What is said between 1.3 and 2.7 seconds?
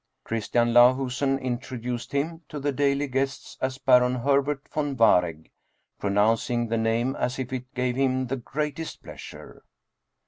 introduced him to